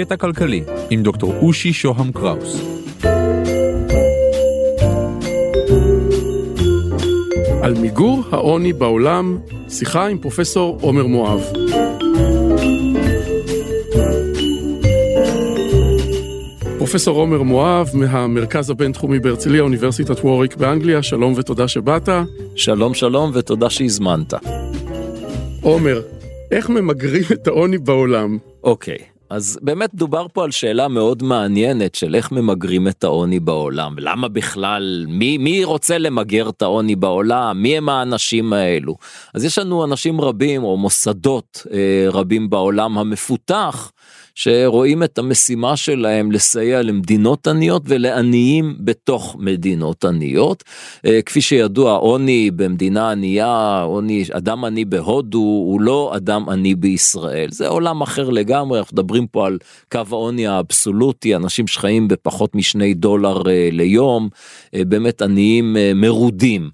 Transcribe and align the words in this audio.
קטע 0.00 0.16
כלכלי 0.16 0.64
עם 0.90 1.02
דוקטור 1.02 1.34
אושי 1.42 1.72
שוהם 1.72 2.12
קראוס. 2.12 2.62
על 7.62 7.74
מיגור 7.80 8.22
העוני 8.30 8.72
בעולם, 8.72 9.38
שיחה 9.68 10.06
עם 10.06 10.18
פרופסור 10.18 10.78
עומר 10.80 11.06
מואב. 11.06 11.40
פרופסור 16.78 17.18
עומר 17.18 17.42
מואב 17.42 17.90
מהמרכז 17.94 18.70
הבינתחומי 18.70 19.18
בהרצליה, 19.18 19.62
אוניברסיטת 19.62 20.24
ווריק 20.24 20.56
באנגליה, 20.56 21.02
שלום 21.02 21.32
ותודה 21.36 21.68
שבאת. 21.68 22.08
שלום 22.56 22.94
שלום 22.94 23.30
ותודה 23.34 23.70
שהזמנת. 23.70 24.34
עומר, 25.62 26.02
איך 26.50 26.70
ממגרים 26.70 27.24
את 27.32 27.46
העוני 27.46 27.78
בעולם? 27.78 28.38
אוקיי, 28.64 28.98
אז 29.30 29.58
באמת 29.62 29.94
דובר 29.94 30.26
פה 30.32 30.44
על 30.44 30.50
שאלה 30.50 30.88
מאוד 30.88 31.22
מעניינת 31.22 31.94
של 31.94 32.14
איך 32.14 32.32
ממגרים 32.32 32.88
את 32.88 33.04
העוני 33.04 33.40
בעולם, 33.40 33.94
למה 33.98 34.28
בכלל, 34.28 35.06
מי, 35.08 35.38
מי 35.38 35.64
רוצה 35.64 35.98
למגר 35.98 36.48
את 36.48 36.62
העוני 36.62 36.96
בעולם, 36.96 37.62
מי 37.62 37.76
הם 37.76 37.88
האנשים 37.88 38.52
האלו. 38.52 38.96
אז 39.34 39.44
יש 39.44 39.58
לנו 39.58 39.84
אנשים 39.84 40.20
רבים 40.20 40.64
או 40.64 40.76
מוסדות 40.76 41.66
אה, 41.72 42.06
רבים 42.10 42.50
בעולם 42.50 42.98
המפותח. 42.98 43.92
שרואים 44.40 45.02
את 45.02 45.18
המשימה 45.18 45.76
שלהם 45.76 46.32
לסייע 46.32 46.82
למדינות 46.82 47.46
עניות 47.46 47.82
ולעניים 47.86 48.76
בתוך 48.80 49.36
מדינות 49.38 50.04
עניות. 50.04 50.64
אה, 51.06 51.22
כפי 51.22 51.40
שידוע, 51.40 51.92
עוני 51.92 52.50
במדינה 52.50 53.10
ענייה, 53.10 53.82
עוני, 53.82 54.24
אדם 54.32 54.64
עני 54.64 54.84
בהודו 54.84 55.38
הוא 55.38 55.80
לא 55.80 56.12
אדם 56.16 56.48
עני 56.48 56.74
בישראל, 56.74 57.48
זה 57.50 57.68
עולם 57.68 58.00
אחר 58.00 58.30
לגמרי, 58.30 58.78
אנחנו 58.78 58.94
מדברים 58.94 59.26
פה 59.26 59.46
על 59.46 59.58
קו 59.92 60.00
העוני 60.10 60.46
האבסולוטי, 60.46 61.36
אנשים 61.36 61.66
שחיים 61.66 62.08
בפחות 62.08 62.54
משני 62.54 62.94
דולר 62.94 63.50
אה, 63.50 63.68
ליום, 63.72 64.28
אה, 64.74 64.84
באמת 64.84 65.22
עניים 65.22 65.76
מרודים. 65.94 66.70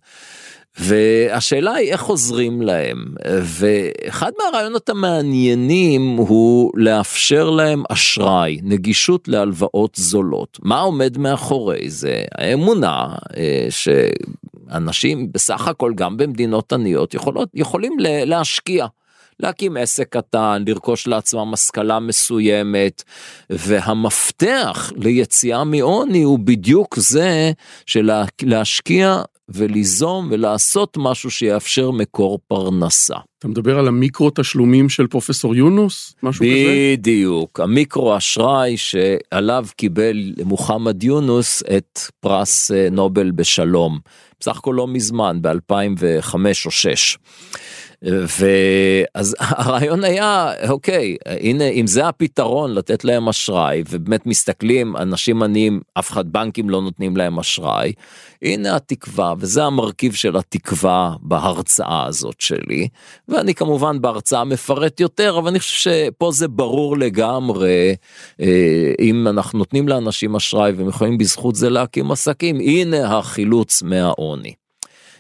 והשאלה 0.78 1.74
היא 1.74 1.92
איך 1.92 2.04
עוזרים 2.04 2.62
להם? 2.62 3.04
ואחד 3.42 4.32
מהרעיונות 4.38 4.88
המעניינים 4.88 6.16
הוא 6.16 6.72
לאפשר 6.74 7.50
להם 7.50 7.82
אשראי 7.88 8.58
נגישות 8.62 9.28
להלוואות 9.28 9.94
זולות. 9.94 10.58
מה 10.62 10.80
עומד 10.80 11.18
מאחורי 11.18 11.90
זה? 11.90 12.24
האמונה 12.34 13.14
אה, 13.36 13.66
שאנשים 13.70 15.32
בסך 15.32 15.68
הכל 15.68 15.92
גם 15.94 16.16
במדינות 16.16 16.72
עניות 16.72 17.14
יכולות 17.14 17.48
יכולים 17.54 17.96
להשקיע. 18.00 18.86
להקים 19.40 19.76
עסק 19.76 20.08
קטן, 20.08 20.64
לרכוש 20.66 21.06
לעצמם 21.06 21.54
השכלה 21.54 22.00
מסוימת, 22.00 23.02
והמפתח 23.50 24.92
ליציאה 24.96 25.64
מעוני 25.64 26.22
הוא 26.22 26.38
בדיוק 26.38 26.96
זה 26.98 27.52
של 27.86 28.10
להשקיע 28.42 29.22
וליזום 29.48 30.28
ולעשות 30.30 30.96
משהו 31.00 31.30
שיאפשר 31.30 31.90
מקור 31.90 32.38
פרנסה. 32.48 33.14
אתה 33.38 33.48
מדבר 33.48 33.78
על 33.78 33.88
המיקרו 33.88 34.30
תשלומים 34.34 34.88
של 34.88 35.06
פרופסור 35.06 35.54
יונוס? 35.54 36.14
משהו 36.22 36.44
בדיוק, 36.44 36.60
כזה? 36.60 36.94
בדיוק, 36.96 37.60
המיקרו 37.60 38.16
אשראי 38.16 38.76
שעליו 38.76 39.66
קיבל 39.76 40.32
מוחמד 40.44 41.02
יונוס 41.02 41.62
את 41.76 42.00
פרס 42.20 42.70
אה, 42.70 42.88
נובל 42.90 43.30
בשלום. 43.30 43.98
בסך 44.40 44.56
הכל 44.56 44.74
לא 44.76 44.86
מזמן, 44.86 45.38
ב-2005 45.42 46.34
או 46.66 46.70
6. 46.70 47.18
ואז 48.04 49.36
הרעיון 49.40 50.04
היה 50.04 50.52
אוקיי 50.68 51.16
הנה 51.26 51.64
אם 51.64 51.86
זה 51.86 52.08
הפתרון 52.08 52.74
לתת 52.74 53.04
להם 53.04 53.28
אשראי 53.28 53.82
ובאמת 53.90 54.26
מסתכלים 54.26 54.96
אנשים 54.96 55.42
עניים 55.42 55.80
אף 55.98 56.10
אחד 56.10 56.32
בנקים 56.32 56.70
לא 56.70 56.82
נותנים 56.82 57.16
להם 57.16 57.38
אשראי. 57.38 57.92
הנה 58.42 58.76
התקווה 58.76 59.34
וזה 59.38 59.64
המרכיב 59.64 60.14
של 60.14 60.36
התקווה 60.36 61.14
בהרצאה 61.22 62.06
הזאת 62.06 62.40
שלי. 62.40 62.88
ואני 63.28 63.54
כמובן 63.54 64.00
בהרצאה 64.00 64.44
מפרט 64.44 65.00
יותר 65.00 65.38
אבל 65.38 65.48
אני 65.48 65.58
חושב 65.60 65.90
שפה 65.90 66.30
זה 66.32 66.48
ברור 66.48 66.98
לגמרי 66.98 67.94
אה, 68.40 68.92
אם 69.00 69.28
אנחנו 69.28 69.58
נותנים 69.58 69.88
לאנשים 69.88 70.36
אשראי 70.36 70.72
והם 70.72 70.88
יכולים 70.88 71.18
בזכות 71.18 71.54
זה 71.54 71.70
להקים 71.70 72.10
עסקים. 72.10 72.60
הנה 72.60 73.18
החילוץ 73.18 73.82
מהעוני. 73.82 74.63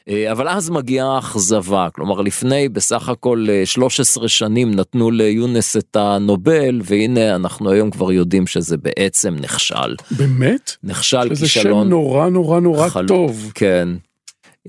אה, 0.08 0.32
אבל 0.32 0.48
אז 0.48 0.70
מגיעה 0.70 1.14
האכזבה, 1.14 1.88
כלומר 1.92 2.20
לפני 2.20 2.68
בסך 2.68 3.08
הכל 3.08 3.46
13 3.64 4.24
אה, 4.24 4.28
שנים 4.28 4.74
נתנו 4.74 5.10
ליונס 5.10 5.76
את 5.76 5.96
הנובל 5.96 6.80
והנה 6.84 7.34
אנחנו 7.34 7.70
היום 7.70 7.90
כבר 7.90 8.12
יודעים 8.12 8.46
שזה 8.46 8.76
בעצם 8.76 9.34
נכשל. 9.40 9.94
באמת? 10.10 10.76
נכשל 10.82 11.34
שזה 11.34 11.46
כישלון. 11.46 11.84
שם 11.84 11.90
נורא 11.90 12.28
נורא 12.28 12.60
נורא 12.60 12.88
חל... 12.88 13.06
טוב. 13.08 13.52
כן. 13.54 13.88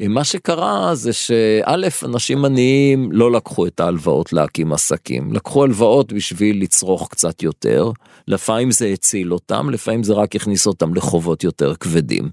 אה, 0.02 0.08
מה 0.08 0.24
שקרה 0.24 0.96
זה 0.96 1.14
שא' 1.14 2.06
אנשים 2.06 2.46
עניים 2.46 3.12
לא 3.12 3.32
לקחו 3.32 3.68
את 3.68 3.80
ההלוואות 3.80 4.34
להקים 4.34 4.74
עסקים, 4.74 5.34
לקחו 5.34 5.64
הלוואות 5.64 6.14
בשביל 6.14 6.62
לצרוך 6.62 7.08
קצת 7.12 7.44
יותר, 7.44 7.92
לפעמים 8.28 8.72
זה 8.72 8.88
הציל 8.88 9.34
אותם, 9.34 9.70
לפעמים 9.70 10.04
זה 10.04 10.14
רק 10.14 10.36
הכניס 10.36 10.68
אותם 10.68 10.94
לחובות 10.94 11.44
יותר 11.44 11.76
כבדים. 11.76 12.30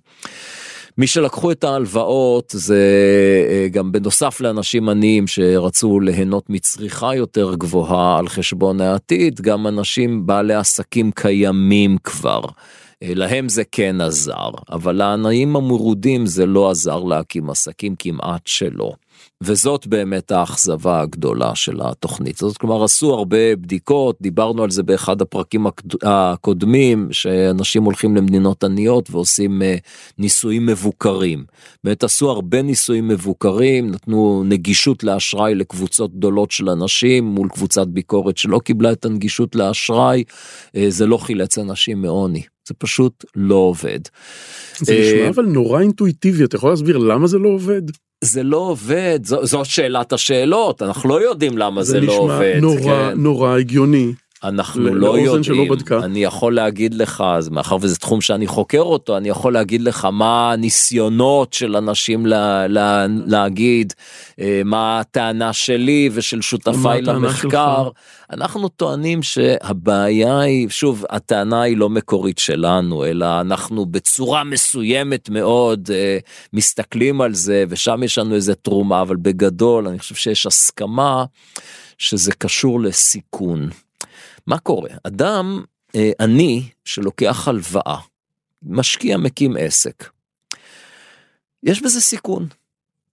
מי 0.98 1.06
שלקחו 1.06 1.52
את 1.52 1.64
ההלוואות 1.64 2.54
זה 2.56 2.84
אה, 3.48 3.68
גם 3.68 3.92
בנוסף 3.92 4.40
לאנשים 4.40 4.88
עניים 4.88 5.26
שרצו 5.26 6.00
ליהנות 6.00 6.50
מצריכה 6.50 7.14
יותר 7.14 7.54
גבוהה 7.54 8.18
על 8.18 8.28
חשבון 8.28 8.80
העתיד, 8.80 9.40
גם 9.40 9.66
אנשים 9.66 10.26
בעלי 10.26 10.54
עסקים 10.54 11.10
קיימים 11.10 11.96
כבר. 12.04 12.40
אה, 13.02 13.14
להם 13.14 13.48
זה 13.48 13.62
כן 13.72 14.00
עזר, 14.00 14.50
אבל 14.70 14.92
לעניים 14.92 15.56
המרודים 15.56 16.26
זה 16.26 16.46
לא 16.46 16.70
עזר 16.70 17.04
להקים 17.04 17.50
עסקים 17.50 17.94
כמעט 17.98 18.46
שלא. 18.46 18.92
וזאת 19.44 19.86
באמת 19.86 20.32
האכזבה 20.32 21.00
הגדולה 21.00 21.54
של 21.54 21.80
התוכנית 21.82 22.42
הזאת. 22.42 22.56
כלומר, 22.56 22.84
עשו 22.84 23.14
הרבה 23.14 23.56
בדיקות, 23.56 24.16
דיברנו 24.20 24.62
על 24.62 24.70
זה 24.70 24.82
באחד 24.82 25.22
הפרקים 25.22 25.66
הקודמים, 26.02 27.08
שאנשים 27.10 27.82
הולכים 27.82 28.16
למדינות 28.16 28.64
עניות 28.64 29.10
ועושים 29.10 29.62
אה, 29.62 29.76
ניסויים 30.18 30.66
מבוקרים. 30.66 31.44
באמת 31.84 32.04
עשו 32.04 32.30
הרבה 32.30 32.62
ניסויים 32.62 33.08
מבוקרים, 33.08 33.90
נתנו 33.90 34.44
נגישות 34.46 35.04
לאשראי 35.04 35.54
לקבוצות 35.54 36.16
גדולות 36.16 36.50
של 36.50 36.70
אנשים 36.70 37.24
מול 37.24 37.48
קבוצת 37.48 37.86
ביקורת 37.86 38.36
שלא 38.36 38.58
קיבלה 38.64 38.92
את 38.92 39.04
הנגישות 39.04 39.56
לאשראי, 39.56 40.24
אה, 40.76 40.86
זה 40.88 41.06
לא 41.06 41.16
חילץ 41.16 41.58
אנשים 41.58 42.02
מעוני. 42.02 42.42
זה 42.68 42.74
פשוט 42.74 43.24
לא 43.36 43.54
עובד. 43.54 44.00
זה 44.78 45.00
נשמע 45.00 45.28
אבל 45.28 45.44
נורא 45.44 45.80
אינטואיטיבי, 45.80 46.44
אתה 46.44 46.56
יכול 46.56 46.70
להסביר 46.70 46.98
למה 46.98 47.26
זה 47.26 47.38
לא 47.38 47.48
עובד? 47.48 47.82
זה 48.24 48.42
לא 48.42 48.56
עובד, 48.56 49.20
זו, 49.24 49.46
זו 49.46 49.64
שאלת 49.64 50.12
השאלות, 50.12 50.82
אנחנו 50.82 51.08
לא 51.08 51.22
יודעים 51.22 51.58
למה 51.58 51.82
זה, 51.82 51.92
זה 51.92 52.00
לא 52.00 52.12
עובד. 52.12 52.52
זה 52.54 52.60
נשמע 52.60 52.60
נורא 52.60 53.10
כן. 53.10 53.18
נורא 53.18 53.56
הגיוני. 53.58 54.12
אנחנו 54.44 54.94
לא 54.94 55.18
יודעים, 55.18 55.42
אני 56.02 56.24
יכול 56.24 56.54
להגיד 56.54 56.94
לך, 56.94 57.24
אז 57.26 57.48
מאחר 57.48 57.76
וזה 57.80 57.96
תחום 57.96 58.20
שאני 58.20 58.46
חוקר 58.46 58.80
אותו, 58.80 59.16
אני 59.16 59.28
יכול 59.28 59.52
להגיד 59.52 59.80
לך 59.80 60.04
מה 60.04 60.52
הניסיונות 60.52 61.52
של 61.52 61.76
אנשים 61.76 62.26
לה, 62.26 62.66
לה, 62.66 63.06
להגיד, 63.26 63.92
אה, 64.40 64.62
מה 64.64 65.00
הטענה 65.00 65.52
שלי 65.52 66.10
ושל 66.12 66.40
שותפיי 66.40 67.02
למחקר. 67.02 67.88
אנחנו 68.32 68.68
טוענים 68.68 69.22
שהבעיה 69.22 70.40
היא, 70.40 70.68
שוב, 70.68 71.04
הטענה 71.10 71.62
היא 71.62 71.76
לא 71.76 71.90
מקורית 71.90 72.38
שלנו, 72.38 73.04
אלא 73.04 73.40
אנחנו 73.40 73.86
בצורה 73.86 74.44
מסוימת 74.44 75.28
מאוד 75.28 75.90
אה, 75.94 76.18
מסתכלים 76.52 77.20
על 77.20 77.34
זה, 77.34 77.64
ושם 77.68 78.02
יש 78.02 78.18
לנו 78.18 78.34
איזה 78.34 78.54
תרומה, 78.54 79.02
אבל 79.02 79.16
בגדול 79.16 79.88
אני 79.88 79.98
חושב 79.98 80.14
שיש 80.14 80.46
הסכמה 80.46 81.24
שזה 81.98 82.32
קשור 82.32 82.80
לסיכון. 82.80 83.68
מה 84.46 84.58
קורה? 84.58 84.90
אדם 85.02 85.64
אה, 85.94 86.10
עני 86.20 86.68
שלוקח 86.84 87.48
הלוואה, 87.48 87.98
משקיע 88.62 89.16
מקים 89.16 89.56
עסק. 89.58 90.10
יש 91.62 91.82
בזה 91.82 92.00
סיכון. 92.00 92.48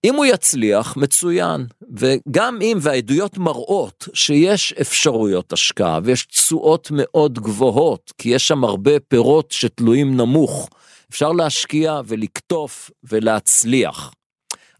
אם 0.03 0.15
הוא 0.15 0.25
יצליח, 0.25 0.97
מצוין, 0.97 1.65
וגם 1.97 2.59
אם, 2.61 2.77
והעדויות 2.81 3.37
מראות 3.37 4.07
שיש 4.13 4.73
אפשרויות 4.73 5.53
השקעה 5.53 5.99
ויש 6.03 6.25
תשואות 6.25 6.91
מאוד 6.93 7.39
גבוהות, 7.39 8.13
כי 8.17 8.29
יש 8.29 8.47
שם 8.47 8.63
הרבה 8.63 8.99
פירות 8.99 9.51
שתלויים 9.51 10.17
נמוך, 10.17 10.69
אפשר 11.09 11.31
להשקיע 11.31 12.01
ולקטוף 12.05 12.91
ולהצליח, 13.03 14.11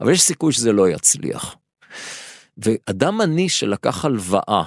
אבל 0.02 0.12
יש 0.12 0.22
סיכוי 0.22 0.54
שזה 0.54 0.72
לא 0.72 0.90
יצליח. 0.90 1.56
ואדם 2.57 3.22
עני 3.22 3.50
שלקח 3.50 4.06
הלוואה 4.06 4.63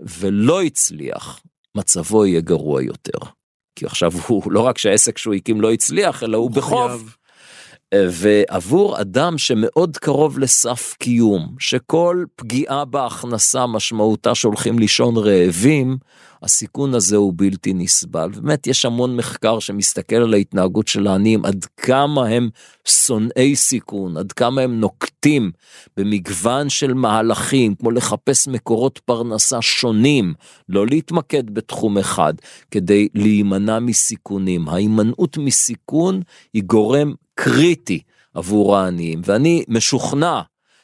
ולא 0.00 0.62
הצליח, 0.62 1.40
מצבו 1.74 2.26
יהיה 2.26 2.40
גרוע 2.40 2.82
יותר. 2.82 3.18
כי 3.78 3.86
עכשיו 3.86 4.12
הוא 4.26 4.52
לא 4.52 4.60
רק 4.60 4.78
שהעסק 4.78 5.18
שהוא 5.18 5.34
הקים 5.34 5.60
לא 5.60 5.72
הצליח, 5.72 6.22
אלא 6.22 6.36
הוא, 6.36 6.44
הוא 6.44 6.50
בחוב. 6.50 7.16
ועבור 7.94 9.00
אדם 9.00 9.38
שמאוד 9.38 9.96
קרוב 9.96 10.38
לסף 10.38 10.94
קיום, 10.98 11.54
שכל 11.58 12.24
פגיעה 12.36 12.84
בהכנסה 12.84 13.66
משמעותה 13.66 14.34
שהולכים 14.34 14.78
לישון 14.78 15.16
רעבים, 15.16 15.98
הסיכון 16.42 16.94
הזה 16.94 17.16
הוא 17.16 17.32
בלתי 17.36 17.72
נסבל. 17.74 18.28
באמת 18.28 18.66
יש 18.66 18.84
המון 18.84 19.16
מחקר 19.16 19.58
שמסתכל 19.58 20.16
על 20.16 20.34
ההתנהגות 20.34 20.88
של 20.88 21.06
העניים, 21.06 21.44
עד 21.44 21.64
כמה 21.76 22.26
הם 22.26 22.48
שונאי 22.84 23.56
סיכון, 23.56 24.16
עד 24.16 24.32
כמה 24.32 24.60
הם 24.60 24.80
נוקטים 24.80 25.50
במגוון 25.96 26.68
של 26.68 26.94
מהלכים, 26.94 27.74
כמו 27.74 27.90
לחפש 27.90 28.48
מקורות 28.48 28.98
פרנסה 29.04 29.62
שונים, 29.62 30.34
לא 30.68 30.86
להתמקד 30.86 31.54
בתחום 31.54 31.98
אחד, 31.98 32.34
כדי 32.70 33.08
להימנע 33.14 33.78
מסיכונים. 33.78 34.68
ההימנעות 34.68 35.38
מסיכון 35.38 36.22
היא 36.54 36.62
גורם 36.62 37.12
קריטי 37.40 38.00
עבור 38.34 38.76
העניים, 38.76 39.20
ואני 39.24 39.64
משוכנע 39.68 40.40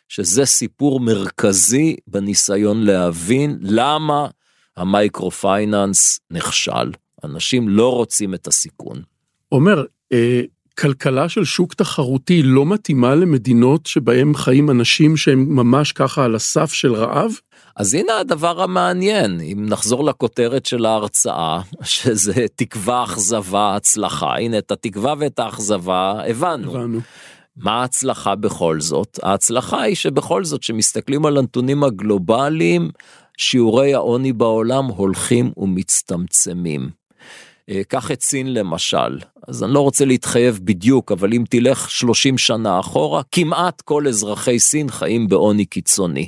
שזה 0.09 0.45
סיפור 0.45 1.01
מרכזי 1.01 1.97
בניסיון 2.07 2.83
להבין 2.83 3.59
למה 3.61 4.27
ה 4.77 4.86
micro 4.86 5.31
finance 5.31 6.21
נכשל. 6.31 6.93
אנשים 7.25 7.69
לא 7.69 7.93
רוצים 7.93 8.35
את 8.35 8.47
הסיכון. 8.47 9.03
אומר, 9.53 9.85
אה, 10.13 10.41
כלכלה 10.79 11.29
של 11.29 11.45
שוק 11.45 11.75
תחרותי 11.75 12.43
לא 12.43 12.67
מתאימה 12.67 13.15
למדינות 13.15 13.87
שבהם 13.87 14.35
חיים 14.35 14.71
אנשים 14.71 15.17
שהם 15.17 15.57
ממש 15.57 15.93
ככה 15.93 16.25
על 16.25 16.35
הסף 16.35 16.73
של 16.73 16.95
רעב? 16.95 17.33
אז 17.77 17.95
הנה 17.95 18.19
הדבר 18.19 18.63
המעניין, 18.63 19.41
אם 19.41 19.67
נחזור 19.69 20.05
לכותרת 20.05 20.67
של 20.67 20.87
ההרצאה, 20.87 21.61
שזה 21.83 22.47
תקווה, 22.55 23.05
אכזבה, 23.05 23.77
הצלחה, 23.77 24.37
הנה 24.37 24.59
את 24.59 24.71
התקווה 24.71 25.15
ואת 25.19 25.39
האכזבה 25.39 26.21
הבנו. 26.29 26.71
הבנו. 26.71 27.01
מה 27.57 27.81
ההצלחה 27.81 28.35
בכל 28.35 28.81
זאת? 28.81 29.19
ההצלחה 29.23 29.83
היא 29.83 29.97
שבכל 29.97 30.45
זאת, 30.45 30.61
כשמסתכלים 30.61 31.27
על 31.27 31.37
הנתונים 31.37 31.85
הגלובליים, 31.85 32.91
שיעורי 33.39 33.95
העוני 33.95 34.33
בעולם 34.33 34.85
הולכים 34.85 35.53
ומצטמצמים. 35.57 36.91
אה, 37.71 37.85
קח 37.89 38.11
את 38.11 38.23
סין 38.23 38.55
למשל, 38.55 39.19
אז 39.49 39.65
אני 39.65 39.75
לא 39.75 39.81
רוצה 39.81 40.05
להתחייב 40.05 40.61
בדיוק, 40.65 41.13
אבל 41.13 41.33
אם 41.33 41.45
תלך 41.51 41.91
30 41.91 42.39
שנה 42.39 42.81
אחורה, 42.81 43.23
כמעט 43.33 43.81
כל 43.81 44.09
אזרחי 44.09 44.59
סין 44.59 44.91
חיים 44.91 45.29
בעוני 45.29 45.65
קיצוני. 45.65 46.27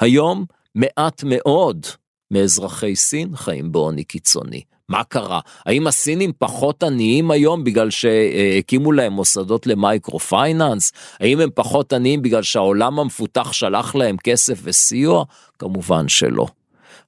היום 0.00 0.44
מעט 0.74 1.24
מאוד 1.24 1.86
מאזרחי 2.30 2.96
סין 2.96 3.36
חיים 3.36 3.72
בעוני 3.72 4.04
קיצוני. 4.04 4.62
מה 4.88 5.04
קרה? 5.04 5.40
האם 5.66 5.86
הסינים 5.86 6.32
פחות 6.38 6.82
עניים 6.82 7.30
היום 7.30 7.64
בגלל 7.64 7.90
שהקימו 7.90 8.92
להם 8.92 9.12
מוסדות 9.12 9.66
ל 9.66 9.75
micro 9.75 10.18
finance? 10.18 10.92
האם 11.20 11.40
הם 11.40 11.50
פחות 11.54 11.92
עניים 11.92 12.22
בגלל 12.22 12.42
שהעולם 12.42 12.98
המפותח 12.98 13.52
שלח 13.52 13.94
להם 13.94 14.16
כסף 14.16 14.60
וסיוע? 14.62 15.24
כמובן 15.58 16.08
שלא. 16.08 16.46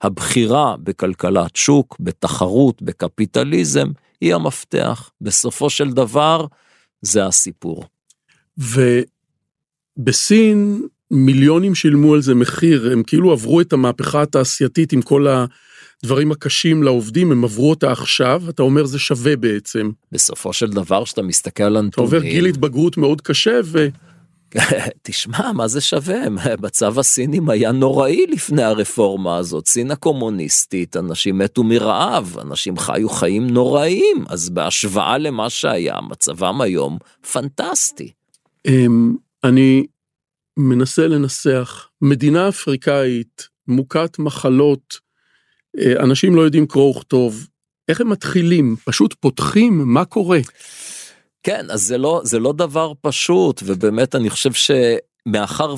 הבחירה 0.03 0.77
בכלכלת 0.77 1.57
שוק, 1.57 1.97
בתחרות, 2.01 2.83
בקפיטליזם, 2.83 3.89
היא 4.21 4.35
המפתח. 4.35 5.11
בסופו 5.21 5.71
של 5.71 5.91
דבר, 5.91 6.47
זה 7.03 7.27
הסיפור. 7.27 7.85
ובסין 9.99 10.87
מיליונים 11.11 11.75
שילמו 11.75 12.15
על 12.15 12.23
זה 12.23 12.35
מחיר, 12.35 12.93
הם 12.93 13.03
כאילו 13.03 13.33
עברו 13.33 13.61
את 13.61 13.73
המהפכה 13.73 14.23
התעשייתית 14.23 14.93
עם 14.93 15.03
כל 15.03 15.27
הדברים 16.03 16.33
הקשים 16.33 16.83
לעובדים, 16.83 17.33
הם 17.33 17.45
עברו 17.45 17.71
אותה 17.71 17.93
עכשיו, 17.93 18.43
אתה 18.49 18.63
אומר 18.63 18.87
זה 18.87 18.99
שווה 18.99 19.37
בעצם. 19.37 19.91
בסופו 20.13 20.53
של 20.53 20.71
דבר, 20.71 21.05
כשאתה 21.05 21.23
מסתכל 21.23 21.63
על 21.63 21.77
הנתונים... 21.77 22.09
אתה 22.09 22.17
עובר 22.17 22.29
גיל 22.29 22.47
התבגרות 22.47 22.97
מאוד 22.97 23.21
קשה 23.21 23.61
ו... 23.65 23.89
תשמע, 25.03 25.53
מה 25.53 25.69
זה 25.69 25.81
שווה? 25.81 26.19
מצב 26.63 26.99
הסינים 26.99 27.51
היה 27.51 27.73
נוראי 27.73 28.27
לפני 28.27 28.63
הרפורמה 28.63 29.37
הזאת. 29.37 29.67
סין 29.67 29.91
הקומוניסטית, 29.91 30.97
אנשים 30.97 31.39
מתו 31.39 31.63
מרעב, 31.63 32.37
אנשים 32.43 32.79
חיו 32.79 33.09
חיים 33.09 33.47
נוראיים, 33.47 34.25
אז 34.29 34.51
בהשוואה 34.51 35.19
למה 35.19 35.51
שהיה, 35.51 36.01
מצבם 36.11 36.61
היום 36.61 36.99
פנטסטי. 37.33 38.13
אמ, 38.67 39.15
אני 39.45 39.87
מנסה 40.57 41.07
לנסח, 41.07 41.89
מדינה 42.03 42.49
אפריקאית, 42.49 43.49
מוכת 43.69 44.19
מחלות, 44.19 44.99
אה, 45.79 46.03
אנשים 46.03 46.35
לא 46.35 46.43
יודעים 46.43 46.67
קרוא 46.67 46.97
וכתוב, 46.97 47.47
איך 47.89 48.01
הם 48.01 48.11
מתחילים? 48.11 48.77
פשוט 48.85 49.15
פותחים? 49.21 49.83
מה 49.85 50.05
קורה? 50.05 50.39
כן, 51.43 51.71
אז 51.71 51.83
זה 51.83 51.99
לא, 51.99 52.21
זה 52.25 52.39
לא 52.39 52.53
דבר 52.53 52.93
פשוט, 53.01 53.63
ובאמת 53.67 54.15
אני 54.15 54.31
חושב 54.31 54.51
שמאחר 54.53 55.75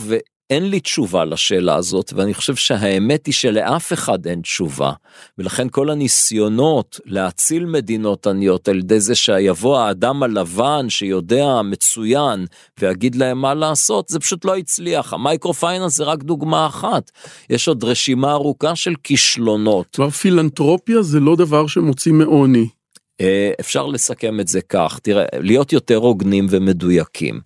ואין 0.50 0.70
לי 0.70 0.80
תשובה 0.80 1.24
לשאלה 1.24 1.76
הזאת, 1.76 2.12
ואני 2.16 2.34
חושב 2.34 2.54
שהאמת 2.56 3.26
היא 3.26 3.34
שלאף 3.34 3.92
אחד 3.92 4.26
אין 4.26 4.40
תשובה, 4.40 4.92
ולכן 5.38 5.68
כל 5.68 5.90
הניסיונות 5.90 7.00
להציל 7.04 7.66
מדינות 7.66 8.26
עניות 8.26 8.68
על 8.68 8.78
ידי 8.78 9.00
זה 9.00 9.14
שיבוא 9.14 9.78
האדם 9.78 10.22
הלבן 10.22 10.86
שיודע 10.88 11.62
מצוין 11.64 12.46
ויגיד 12.78 13.14
להם 13.14 13.40
מה 13.40 13.54
לעשות, 13.54 14.08
זה 14.08 14.20
פשוט 14.20 14.44
לא 14.44 14.56
הצליח. 14.56 15.12
המייקרו 15.12 15.54
פייננס 15.54 15.96
זה 15.96 16.04
רק 16.04 16.22
דוגמה 16.22 16.66
אחת, 16.66 17.10
יש 17.50 17.68
עוד 17.68 17.84
רשימה 17.84 18.32
ארוכה 18.32 18.76
של 18.76 18.94
כישלונות. 19.02 19.86
כלומר 19.96 20.10
פילנטרופיה 20.10 21.02
זה 21.02 21.20
לא 21.20 21.36
דבר 21.36 21.66
שמוציא 21.66 22.12
מעוני. 22.12 22.77
אה, 23.20 23.50
אפשר 23.60 23.86
לסכם 23.86 24.40
את 24.40 24.48
זה 24.48 24.60
כך, 24.60 24.98
תראה, 25.02 25.24
להיות 25.32 25.72
יותר 25.72 25.96
הוגנים 25.96 26.46
ומדויקים. 26.50 27.40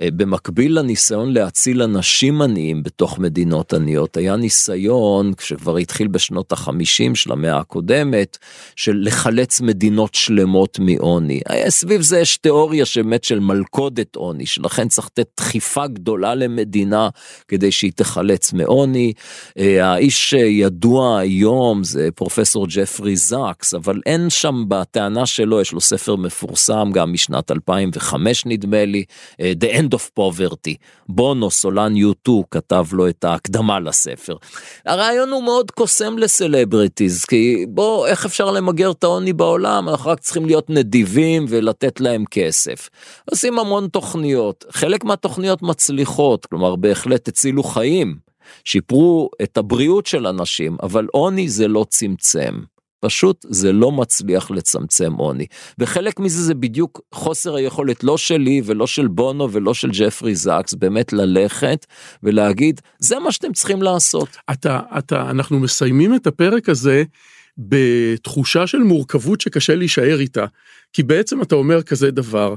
אה, 0.00 0.08
במקביל 0.16 0.78
לניסיון 0.78 1.32
להציל 1.32 1.82
אנשים 1.82 2.42
עניים 2.42 2.82
בתוך 2.82 3.18
מדינות 3.18 3.74
עניות, 3.74 4.16
היה 4.16 4.36
ניסיון, 4.36 5.32
שכבר 5.40 5.76
התחיל 5.76 6.08
בשנות 6.08 6.52
החמישים 6.52 7.14
של 7.14 7.32
המאה 7.32 7.58
הקודמת, 7.58 8.38
של 8.76 9.02
לחלץ 9.06 9.60
מדינות 9.60 10.14
שלמות 10.14 10.78
מעוני. 10.78 11.40
אה, 11.50 11.70
סביב 11.70 12.00
זה 12.00 12.18
יש 12.18 12.36
תיאוריה 12.36 12.84
שבאמת 12.84 13.24
של 13.24 13.40
מלכודת 13.40 14.16
עוני, 14.16 14.46
שלכן 14.46 14.88
צריך 14.88 15.06
לתת 15.06 15.28
דחיפה 15.36 15.86
גדולה 15.86 16.34
למדינה 16.34 17.08
כדי 17.48 17.72
שהיא 17.72 17.92
תחלץ 17.96 18.52
מעוני. 18.52 19.12
האיש 19.56 20.32
ידוע 20.32 21.18
היום 21.18 21.84
זה 21.84 22.08
פרופסור 22.14 22.66
ג'פרי 22.70 23.16
זקס, 23.16 23.74
אבל 23.74 24.00
אין 24.06 24.30
שם 24.30 24.64
בטענה 24.68 25.11
שלו, 25.26 25.60
יש 25.60 25.72
לו 25.72 25.80
ספר 25.80 26.16
מפורסם 26.16 26.90
גם 26.92 27.12
משנת 27.12 27.50
2005 27.50 28.46
נדמה 28.46 28.84
לי, 28.84 29.04
The 29.40 29.76
End 29.76 29.94
of 29.94 30.20
Poverty. 30.20 30.74
בונו 31.08 31.50
סולן 31.50 31.94
U2 31.94 32.30
כתב 32.50 32.86
לו 32.92 33.08
את 33.08 33.24
ההקדמה 33.24 33.80
לספר. 33.80 34.36
הרעיון 34.86 35.30
הוא 35.30 35.42
מאוד 35.42 35.70
קוסם 35.70 36.18
לסלבריטיז, 36.18 37.24
כי 37.24 37.66
בוא, 37.68 38.06
איך 38.06 38.26
אפשר 38.26 38.50
למגר 38.50 38.90
את 38.90 39.04
העוני 39.04 39.32
בעולם? 39.32 39.88
אנחנו 39.88 40.10
רק 40.10 40.20
צריכים 40.20 40.46
להיות 40.46 40.70
נדיבים 40.70 41.44
ולתת 41.48 42.00
להם 42.00 42.24
כסף. 42.30 42.88
עושים 43.30 43.58
המון 43.58 43.88
תוכניות, 43.88 44.64
חלק 44.70 45.04
מהתוכניות 45.04 45.62
מצליחות, 45.62 46.46
כלומר 46.46 46.76
בהחלט 46.76 47.28
הצילו 47.28 47.62
חיים. 47.62 48.32
שיפרו 48.64 49.30
את 49.42 49.58
הבריאות 49.58 50.06
של 50.06 50.26
אנשים, 50.26 50.76
אבל 50.82 51.06
עוני 51.12 51.48
זה 51.48 51.68
לא 51.68 51.86
צמצם. 51.88 52.60
פשוט 53.04 53.46
זה 53.48 53.72
לא 53.72 53.92
מצליח 53.92 54.50
לצמצם 54.50 55.12
עוני. 55.12 55.46
וחלק 55.78 56.20
מזה 56.20 56.42
זה 56.42 56.54
בדיוק 56.54 57.00
חוסר 57.14 57.54
היכולת 57.54 58.04
לא 58.04 58.18
שלי 58.18 58.62
ולא 58.64 58.86
של 58.86 59.06
בונו 59.06 59.52
ולא 59.52 59.74
של 59.74 59.90
ג'פרי 59.92 60.34
זקס, 60.34 60.74
באמת 60.74 61.12
ללכת 61.12 61.86
ולהגיד, 62.22 62.80
זה 62.98 63.18
מה 63.18 63.32
שאתם 63.32 63.52
צריכים 63.52 63.82
לעשות. 63.82 64.28
אתה, 64.50 64.80
אתה, 64.98 65.30
אנחנו 65.30 65.58
מסיימים 65.60 66.14
את 66.14 66.26
הפרק 66.26 66.68
הזה 66.68 67.04
בתחושה 67.58 68.66
של 68.66 68.78
מורכבות 68.78 69.40
שקשה 69.40 69.74
להישאר 69.74 70.20
איתה. 70.20 70.44
כי 70.92 71.02
בעצם 71.02 71.42
אתה 71.42 71.54
אומר 71.54 71.82
כזה 71.82 72.10
דבר, 72.10 72.54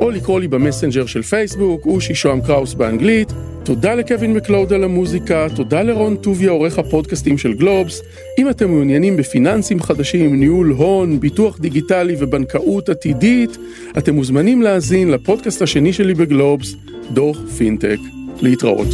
או 0.00 0.10
לקרוא 0.10 0.40
לי 0.40 0.48
במסנג'ר 0.48 1.06
של 1.06 1.22
פייסבוק, 1.22 1.86
אושי 1.86 2.14
שוהם 2.14 2.40
קראוס 2.40 2.74
באנגלית. 2.74 3.32
תודה 3.70 3.94
לקווין 3.94 4.32
מקלוד 4.32 4.72
על 4.72 4.84
המוזיקה, 4.84 5.46
תודה 5.56 5.82
לרון 5.82 6.16
טוביה, 6.16 6.50
עורך 6.50 6.78
הפודקאסטים 6.78 7.38
של 7.38 7.52
גלובס. 7.52 8.02
אם 8.38 8.50
אתם 8.50 8.68
מעוניינים 8.70 9.16
בפיננסים 9.16 9.82
חדשים, 9.82 10.40
ניהול 10.40 10.70
הון, 10.70 11.20
ביטוח 11.20 11.58
דיגיטלי 11.58 12.16
ובנקאות 12.18 12.88
עתידית, 12.88 13.56
אתם 13.98 14.14
מוזמנים 14.14 14.62
להאזין 14.62 15.10
לפודקאסט 15.10 15.62
השני 15.62 15.92
שלי 15.92 16.14
בגלובס, 16.14 16.74
דוח 17.12 17.38
פינטק. 17.58 17.98
להתראות. 18.42 18.88